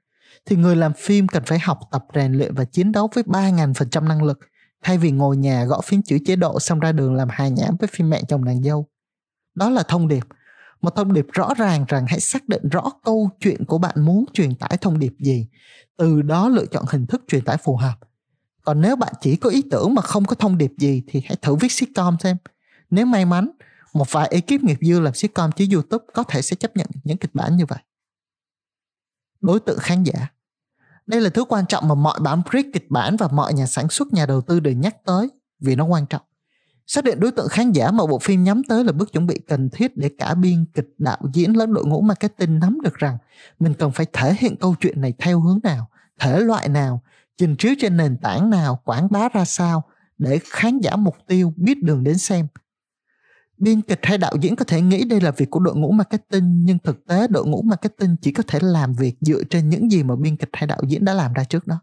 [0.45, 4.07] thì người làm phim cần phải học tập rèn luyện và chiến đấu với 3.000%
[4.07, 4.39] năng lực
[4.83, 7.75] thay vì ngồi nhà gõ phím chữ chế độ xong ra đường làm hài nhảm
[7.79, 8.87] với phim mẹ chồng nàng dâu.
[9.55, 10.23] Đó là thông điệp.
[10.81, 14.25] Một thông điệp rõ ràng rằng hãy xác định rõ câu chuyện của bạn muốn
[14.33, 15.47] truyền tải thông điệp gì.
[15.97, 17.95] Từ đó lựa chọn hình thức truyền tải phù hợp.
[18.63, 21.35] Còn nếu bạn chỉ có ý tưởng mà không có thông điệp gì thì hãy
[21.41, 22.37] thử viết sitcom xem.
[22.89, 23.51] Nếu may mắn,
[23.93, 27.17] một vài ekip nghiệp dư làm sitcom chứ YouTube có thể sẽ chấp nhận những
[27.17, 27.79] kịch bản như vậy.
[29.41, 30.27] Đối tượng khán giả
[31.07, 33.89] đây là thứ quan trọng mà mọi bản brick kịch bản và mọi nhà sản
[33.89, 36.21] xuất nhà đầu tư đều nhắc tới vì nó quan trọng.
[36.87, 39.39] Xác định đối tượng khán giả mà bộ phim nhắm tới là bước chuẩn bị
[39.47, 43.17] cần thiết để cả biên kịch, đạo diễn lẫn đội ngũ marketing nắm được rằng
[43.59, 47.01] mình cần phải thể hiện câu chuyện này theo hướng nào, thể loại nào,
[47.41, 49.83] trình chiếu trên nền tảng nào, quảng bá ra sao
[50.17, 52.47] để khán giả mục tiêu biết đường đến xem–
[53.61, 56.65] biên kịch hay đạo diễn có thể nghĩ đây là việc của đội ngũ marketing
[56.65, 60.03] nhưng thực tế đội ngũ marketing chỉ có thể làm việc dựa trên những gì
[60.03, 61.79] mà biên kịch hay đạo diễn đã làm ra trước đó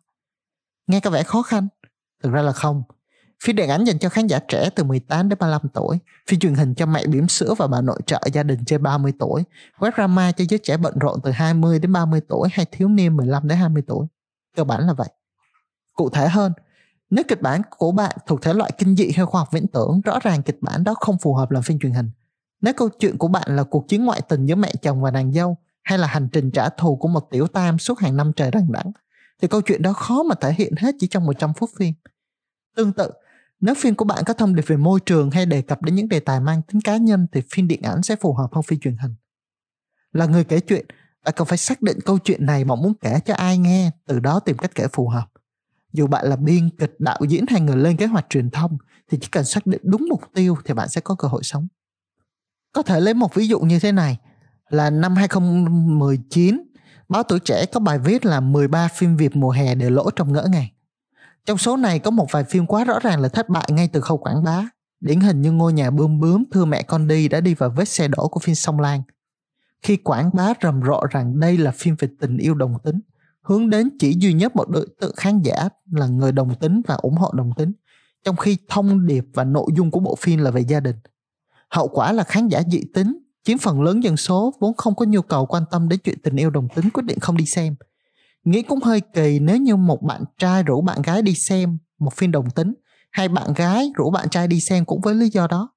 [0.87, 1.69] nghe có vẻ khó khăn
[2.23, 2.83] thực ra là không
[3.45, 6.55] phim điện ảnh dành cho khán giả trẻ từ 18 đến 35 tuổi, phim truyền
[6.55, 9.45] hình cho mẹ bỉm sữa và bà nội trợ gia đình trên 30 tuổi,
[9.79, 13.17] web drama cho giới trẻ bận rộn từ 20 đến 30 tuổi hay thiếu niên
[13.17, 14.07] 15 đến 20 tuổi.
[14.57, 15.09] Cơ bản là vậy.
[15.99, 16.53] Cụ thể hơn,
[17.11, 20.01] nếu kịch bản của bạn thuộc thể loại kinh dị hay khoa học viễn tưởng,
[20.05, 22.11] rõ ràng kịch bản đó không phù hợp làm phim truyền hình.
[22.61, 25.33] Nếu câu chuyện của bạn là cuộc chiến ngoại tình giữa mẹ chồng và nàng
[25.33, 28.51] dâu, hay là hành trình trả thù của một tiểu tam suốt hàng năm trời
[28.51, 28.93] đằng đẵng,
[29.43, 31.95] thì câu chuyện đó khó mà thể hiện hết chỉ trong 100 phút phim.
[32.77, 33.11] Tương tự,
[33.61, 36.09] nếu phim của bạn có thông điệp về môi trường hay đề cập đến những
[36.09, 38.81] đề tài mang tính cá nhân thì phim điện ảnh sẽ phù hợp hơn phim
[38.81, 39.15] truyền hình.
[40.13, 40.87] Là người kể chuyện,
[41.25, 44.21] bạn cần phải xác định câu chuyện này mà muốn kể cho ai nghe, từ
[44.21, 45.27] đó tìm cách kể phù hợp
[45.93, 48.79] dù bạn là biên kịch đạo diễn hay người lên kế hoạch truyền thông,
[49.11, 51.69] thì chỉ cần xác định đúng mục tiêu thì bạn sẽ có cơ hội sống.
[52.73, 54.19] Có thể lấy một ví dụ như thế này,
[54.69, 56.63] là năm 2019
[57.09, 60.33] báo tuổi trẻ có bài viết là 13 phim Việt mùa hè đều lỗ trong
[60.33, 60.69] ngỡ ngàng.
[61.47, 64.01] Trong số này có một vài phim quá rõ ràng là thất bại ngay từ
[64.01, 64.69] khâu quảng bá,
[65.01, 67.89] điển hình như ngôi nhà bươm bướm, thưa mẹ con đi đã đi vào vết
[67.89, 69.03] xe đổ của phim sông lan
[69.83, 73.01] khi quảng bá rầm rộ rằng đây là phim về tình yêu đồng tính
[73.49, 76.95] hướng đến chỉ duy nhất một đối tượng khán giả là người đồng tính và
[76.95, 77.73] ủng hộ đồng tính,
[78.25, 80.97] trong khi thông điệp và nội dung của bộ phim là về gia đình.
[81.71, 85.05] Hậu quả là khán giả dị tính, chiếm phần lớn dân số vốn không có
[85.05, 87.77] nhu cầu quan tâm đến chuyện tình yêu đồng tính quyết định không đi xem.
[88.45, 92.15] Nghĩ cũng hơi kỳ nếu như một bạn trai rủ bạn gái đi xem một
[92.17, 92.75] phim đồng tính
[93.11, 95.71] hay bạn gái rủ bạn trai đi xem cũng với lý do đó.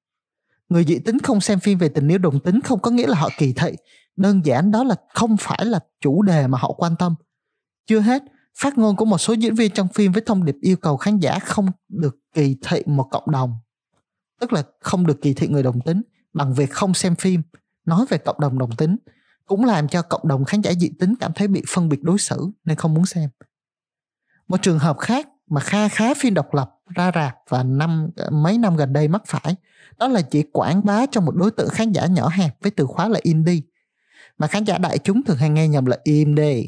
[0.70, 3.18] Người dị tính không xem phim về tình yêu đồng tính không có nghĩa là
[3.18, 3.72] họ kỳ thị,
[4.16, 7.16] đơn giản đó là không phải là chủ đề mà họ quan tâm
[7.88, 8.24] chưa hết,
[8.58, 11.20] phát ngôn của một số diễn viên trong phim với thông điệp yêu cầu khán
[11.20, 13.56] giả không được kỳ thị một cộng đồng.
[14.39, 16.02] Tức là không được kỳ thị người đồng tính
[16.34, 17.41] bằng việc không xem phim,
[17.86, 18.98] nói về cộng đồng đồng tính,
[19.46, 22.17] cũng làm cho cộng đồng khán giả dị tính cảm thấy bị phân biệt đối
[22.17, 23.30] xử nên không muốn xem.
[24.48, 28.58] Một trường hợp khác mà kha khá phim độc lập ra rạp và năm mấy
[28.58, 29.56] năm gần đây mắc phải
[29.98, 32.86] đó là chỉ quảng bá cho một đối tượng khán giả nhỏ hẹp với từ
[32.86, 33.62] khóa là indie
[34.38, 36.65] mà khán giả đại chúng thường hay nghe nhầm là indie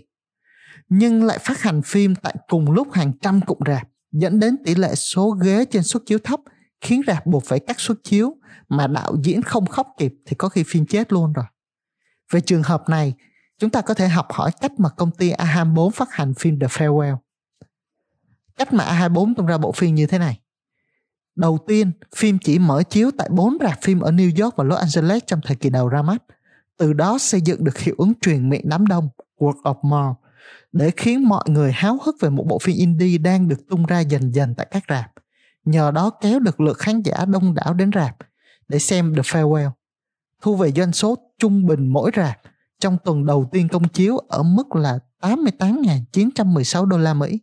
[0.96, 4.76] nhưng lại phát hành phim tại cùng lúc hàng trăm cụm rạp dẫn đến tỷ
[4.76, 6.40] lệ số ghế trên suất chiếu thấp
[6.82, 8.36] khiến rạp buộc phải cắt suất chiếu
[8.70, 11.46] mà đạo diễn không khóc kịp thì có khi phim chết luôn rồi.
[12.32, 13.14] Về trường hợp này,
[13.60, 16.68] chúng ta có thể học hỏi cách mà công ty A24 phát hành phim The
[16.68, 17.18] Farewell.
[18.58, 20.40] Cách mà A24 tung ra bộ phim như thế này.
[21.36, 24.80] Đầu tiên, phim chỉ mở chiếu tại 4 rạp phim ở New York và Los
[24.80, 26.24] Angeles trong thời kỳ đầu ra mắt.
[26.78, 30.23] Từ đó xây dựng được hiệu ứng truyền miệng đám đông, word of mouth
[30.72, 34.00] để khiến mọi người háo hức về một bộ phim indie đang được tung ra
[34.00, 35.12] dần dần tại các rạp.
[35.66, 38.18] Nhờ đó kéo được lượt khán giả đông đảo đến rạp
[38.68, 39.72] để xem The Farewell.
[40.42, 42.40] Thu về doanh số trung bình mỗi rạp
[42.80, 47.40] trong tuần đầu tiên công chiếu ở mức là 88.916 đô la Mỹ,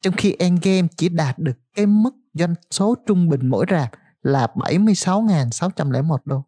[0.00, 3.90] trong khi Endgame chỉ đạt được cái mức doanh số trung bình mỗi rạp
[4.22, 6.44] là 76.601 đô.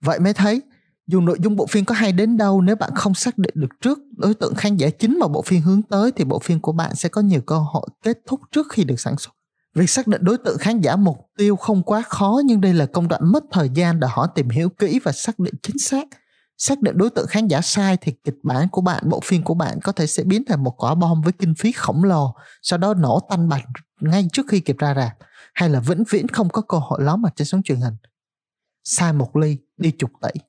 [0.00, 0.62] Vậy mới thấy
[1.06, 3.68] dù nội dung bộ phim có hay đến đâu, nếu bạn không xác định được
[3.80, 6.72] trước đối tượng khán giả chính mà bộ phim hướng tới, thì bộ phim của
[6.72, 9.32] bạn sẽ có nhiều cơ hội kết thúc trước khi được sản xuất.
[9.74, 12.86] Việc xác định đối tượng khán giả mục tiêu không quá khó, nhưng đây là
[12.86, 16.08] công đoạn mất thời gian để họ tìm hiểu kỹ và xác định chính xác.
[16.58, 19.54] Xác định đối tượng khán giả sai thì kịch bản của bạn, bộ phim của
[19.54, 22.78] bạn có thể sẽ biến thành một quả bom với kinh phí khổng lồ, sau
[22.78, 23.64] đó nổ tanh bạch
[24.00, 25.12] ngay trước khi kịp ra rạp,
[25.54, 27.94] hay là vĩnh viễn không có cơ hội ló mặt trên sóng truyền hình.
[28.84, 30.40] Sai một ly, đi chục tỷ.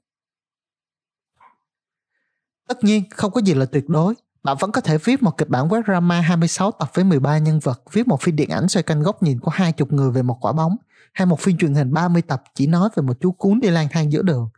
[2.67, 4.13] Tất nhiên, không có gì là tuyệt đối.
[4.43, 7.59] Bạn vẫn có thể viết một kịch bản web drama 26 tập với 13 nhân
[7.59, 10.21] vật, viết một phim điện ảnh xoay canh góc nhìn của hai chục người về
[10.21, 10.77] một quả bóng,
[11.13, 13.87] hay một phim truyền hình 30 tập chỉ nói về một chú cún đi lang
[13.91, 14.49] thang giữa đường.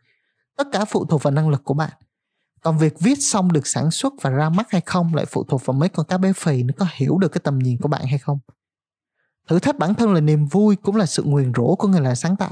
[0.57, 1.89] Tất cả phụ thuộc vào năng lực của bạn.
[2.61, 5.65] Còn việc viết xong được sản xuất và ra mắt hay không lại phụ thuộc
[5.65, 8.05] vào mấy con cá bé phì nó có hiểu được cái tầm nhìn của bạn
[8.05, 8.39] hay không.
[9.47, 12.15] Thử thách bản thân là niềm vui cũng là sự nguyền rủa của người làm
[12.15, 12.51] sáng tạo.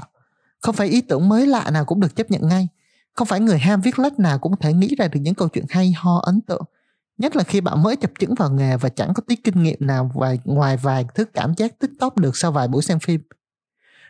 [0.60, 2.68] Không phải ý tưởng mới lạ nào cũng được chấp nhận ngay.
[3.18, 5.64] Không phải người ham viết lách nào cũng thể nghĩ ra được những câu chuyện
[5.70, 6.62] hay ho ấn tượng.
[7.18, 9.76] Nhất là khi bạn mới chập chững vào nghề và chẳng có tí kinh nghiệm
[9.80, 13.20] nào ngoài, ngoài vài thứ cảm giác tích tóc được sau vài buổi xem phim.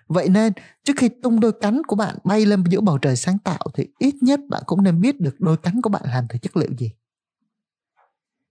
[0.09, 0.53] Vậy nên,
[0.85, 3.87] trước khi tung đôi cánh của bạn bay lên giữa bầu trời sáng tạo thì
[3.99, 6.71] ít nhất bạn cũng nên biết được đôi cánh của bạn làm từ chất liệu
[6.79, 6.91] gì.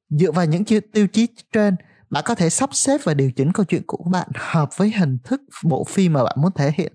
[0.09, 1.75] Dựa vào những tiêu chí trên,
[2.09, 5.17] bạn có thể sắp xếp và điều chỉnh câu chuyện của bạn hợp với hình
[5.23, 6.93] thức bộ phim mà bạn muốn thể hiện.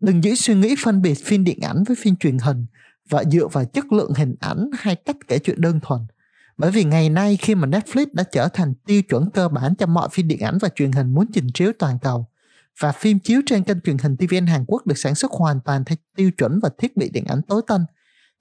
[0.00, 2.66] Đừng giữ suy nghĩ phân biệt phim điện ảnh với phim truyền hình
[3.08, 6.00] và dựa vào chất lượng hình ảnh hay cách kể chuyện đơn thuần.
[6.56, 9.86] Bởi vì ngày nay khi mà Netflix đã trở thành tiêu chuẩn cơ bản cho
[9.86, 12.26] mọi phim điện ảnh và truyền hình muốn trình chiếu toàn cầu,
[12.78, 15.84] và phim chiếu trên kênh truyền hình TVN Hàn Quốc được sản xuất hoàn toàn
[15.84, 17.86] theo tiêu chuẩn và thiết bị điện ảnh tối tân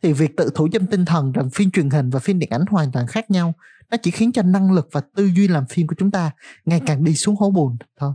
[0.01, 2.65] thì việc tự thủ dâm tinh thần rằng phim truyền hình và phim điện ảnh
[2.69, 3.53] hoàn toàn khác nhau
[3.89, 6.31] nó chỉ khiến cho năng lực và tư duy làm phim của chúng ta
[6.65, 8.13] ngày càng đi xuống hố bùn thôi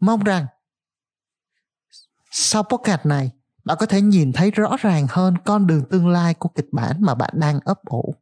[0.00, 0.46] mong rằng
[2.30, 3.30] sau podcast này
[3.68, 6.96] bạn có thể nhìn thấy rõ ràng hơn con đường tương lai của kịch bản
[7.00, 8.14] mà bạn đang ấp ủ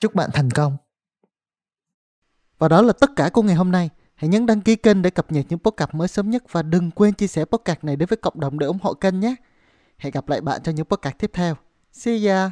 [0.00, 0.76] chúc bạn thành công
[2.58, 5.10] và đó là tất cả của ngày hôm nay Hãy nhấn đăng ký kênh để
[5.10, 8.08] cập nhật những podcast mới sớm nhất và đừng quên chia sẻ podcast này đến
[8.08, 9.34] với cộng đồng để ủng hộ kênh nhé.
[9.98, 11.54] Hẹn gặp lại bạn trong những podcast tiếp theo.
[11.92, 12.50] See ya!